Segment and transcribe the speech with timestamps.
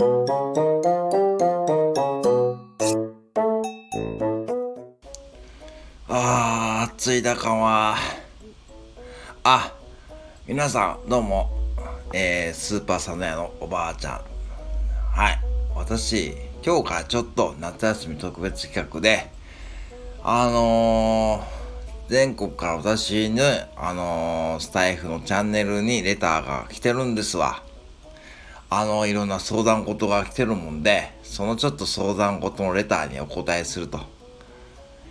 [0.00, 7.96] あー、暑いだかは。
[9.42, 9.74] あ、
[10.46, 11.50] 皆さん、どうも。
[12.14, 14.20] えー、スーパーサナヤのおばあちゃん。
[15.10, 15.40] はい。
[15.74, 19.28] 私、今日からちょっと夏休み特別企画で、
[20.22, 23.42] あのー、全国から私の、
[23.76, 27.64] あのー、スタイフのチャンネルにレターが来てるんですわ。
[28.70, 34.00] あの、いろんな相談事が来てるもんで、そのちょっと相談事のレターにお答えすると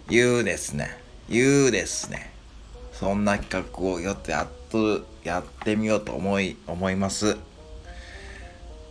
[0.09, 0.89] いうですね、
[1.27, 2.31] いうですね、
[2.93, 7.37] そんな企画をよってやっとやってみようと思い、思います。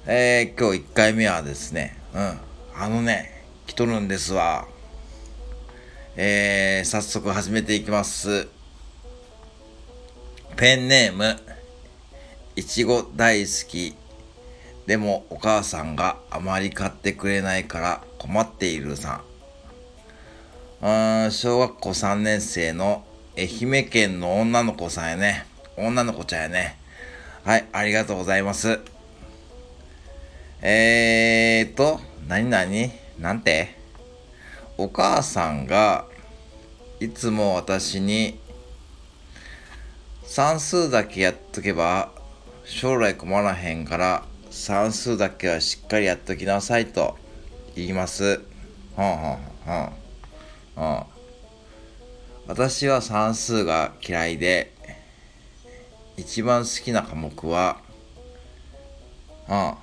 [0.07, 2.39] えー、今日1回目はですね、うん、
[2.75, 4.67] あのね、来とるんですわ。
[6.17, 8.49] えー、早速始めていきます。
[10.57, 11.37] ペンネーム、
[12.57, 13.95] いちご大好き。
[14.87, 19.23] でもお母さんがあまり買ってくれないから困っているさ
[20.83, 21.25] ん。
[21.25, 23.05] うん、小学校3年生の
[23.37, 25.47] 愛媛県の女の子さんやね。
[25.77, 26.79] 女の子ちゃんやね。
[27.45, 28.81] はい、ありがとうございます。
[30.63, 33.77] えーと、なになになんて？
[34.79, 36.07] お母さんが
[37.01, 38.39] いつも私に
[40.25, 42.11] 算数だけやっとけば
[42.65, 44.25] 将来困らへんから
[44.57, 47.19] 算数だけはしっかりやっときなさいと
[47.77, 48.25] 言います。
[48.25, 48.41] は
[48.97, 49.93] あはあは
[50.77, 50.81] あ。
[50.81, 51.07] はあ、
[52.49, 54.73] 私は算数が嫌いで
[56.17, 57.77] 一番好きな科目は、
[59.47, 59.77] あ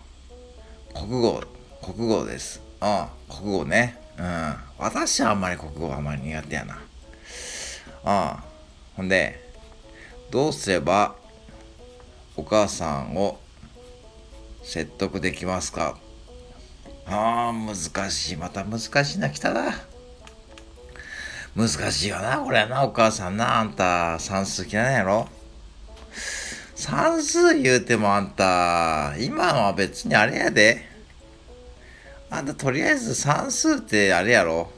[0.95, 1.43] あ、国語、
[1.81, 2.59] 国語です。
[2.79, 4.01] ああ、国語ね。
[4.17, 4.55] うん。
[4.79, 6.73] 私はあんまり国語あんまり苦手やな。
[6.73, 6.79] あ
[8.03, 8.43] あ。
[8.97, 9.39] ほんで、
[10.31, 11.15] どうすれば
[12.35, 13.42] お母さんを
[14.63, 15.97] 説得できますか？
[17.05, 17.75] ああ、難
[18.09, 18.37] しい。
[18.37, 19.73] また難しいな、来たな。
[21.55, 23.59] 難しいよな、これはな、お母さんな。
[23.59, 25.27] あんた、算数嫌いなんやろ？
[26.75, 30.89] 算数言うてもあんた、今は別にあれやで。
[32.29, 34.71] あんたとりあえず算数ってあれやろ？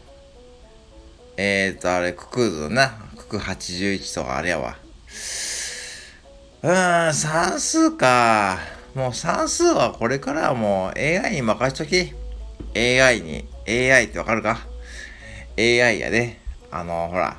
[1.37, 2.97] えーと、あれ、ククーズな。
[3.17, 4.77] クク81とかあれやわ。
[6.63, 8.59] うーん、算数か。
[8.95, 12.13] もう算数はこれからはもう AI に任しとき。
[12.75, 13.45] AI に。
[13.67, 14.65] AI ってわかるか
[15.57, 16.39] ?AI やで。
[16.71, 17.35] あの、ほら。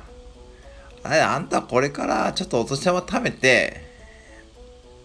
[1.01, 3.81] あれ、あんたこれからちょっとお年玉貯めて、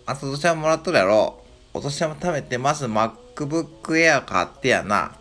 [0.05, 1.43] あとお年玉もらっとるやろ？
[1.73, 5.17] お年玉貯めて、まず MacBook Air 買ってやな。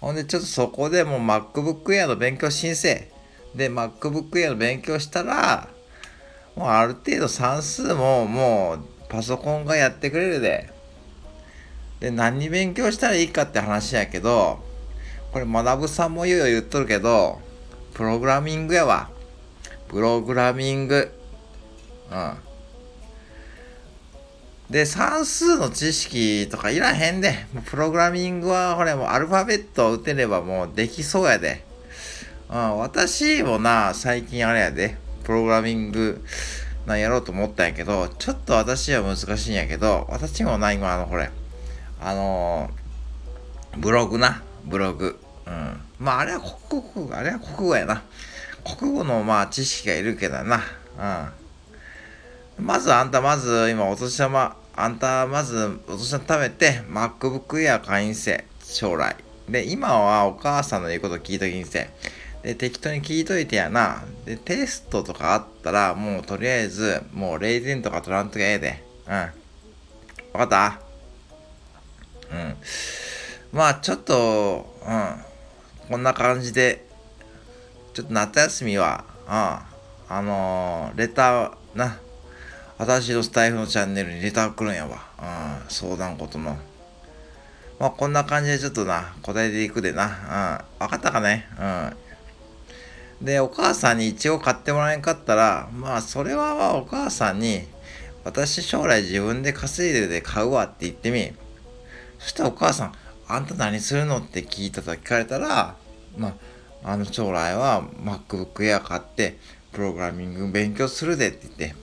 [0.00, 3.10] ほんで、ちょっとそこでもう MacBook Air の勉強申請。
[3.54, 5.68] で、MacBook Air の勉強したら、
[6.56, 10.70] もうある程度算数ももうパソコンがやってくれるで。
[12.00, 14.62] で、何に勉強したらいいかって話やけど、
[15.32, 17.40] これ学ぶさんも言うよ言っとるけど、
[17.94, 19.10] プログラミングやわ。
[19.88, 21.12] プログラミング。
[22.10, 22.34] うん。
[24.70, 27.46] で、算数の知識とかいらへんで。
[27.66, 31.64] プログラミングは、これもうアルファベットを打てればもうできそうやで。
[32.50, 34.96] うん、私もな、最近あれやで。
[35.22, 36.22] プログラミング
[36.86, 41.30] なやろうと思ったんやけど、ちょっと私は難しいんやけど、私もな、今あの、これ、
[42.00, 45.18] あのー、ブログな、ブログ。
[45.46, 45.80] うん。
[45.98, 48.02] まあ、あれは国語、あれは国語やな。
[48.78, 50.60] 国語のまあ知識がいるけどな。
[52.58, 52.66] うん。
[52.66, 59.16] まずあんたまず今お年玉、あんたまずお年玉貯めて MacBook Air 会員制、将来。
[59.48, 61.90] で、今はお母さんの言うこと聞いときにせ。
[62.44, 64.04] で、適当に聞いといてやな。
[64.26, 68.84] で、テストとかあったら、もうとりあえず、もう0点とか取らんときゃええで。
[69.06, 69.12] うん。
[69.14, 69.28] わ
[70.34, 70.80] かった？
[72.30, 72.56] うん。
[73.50, 75.88] まあ、ちょっと、うん。
[75.88, 76.84] こんな感じで、
[77.94, 79.32] ちょっと夏休みは、うん。
[79.32, 81.98] あのー、レター、な、
[82.76, 85.02] 私のスタイフのチャンネルにレター来るんやわ。
[85.18, 86.58] うん、相談事の。
[87.78, 90.60] まあ、こんな感じでちょっとな、答えていくでな。
[90.80, 91.48] うん、分かったかね？
[91.58, 91.96] うん。
[93.22, 97.62] で、お母さんに一応買ってもらえんかったら、まあ、それはお母さんに、
[98.24, 101.32] 私将来自分で稼いでで買うわって言ってみ。
[102.18, 102.92] そしたらお母さん、
[103.28, 104.18] あんた何するの？
[104.18, 105.76] って聞いたと聞かれたら、
[106.16, 109.38] まあ、あの将来は MacBook Air 買って、
[109.72, 111.74] プログラミング勉強するでって言って、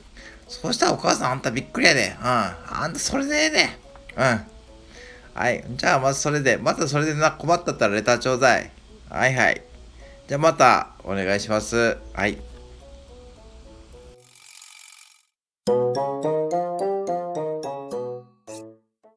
[0.47, 2.15] そしたらお母さんあんたびっくりやで。
[2.19, 2.27] うん。
[2.27, 3.69] あんたそれでええで。
[4.17, 4.41] うん。
[5.33, 5.63] はい。
[5.77, 6.57] じゃあまずそれで。
[6.57, 8.71] またそれでな困ったったらレターちょうだい。
[9.09, 9.61] はいはい。
[10.31, 11.97] じゃあまたお願いします。
[12.13, 12.50] はい。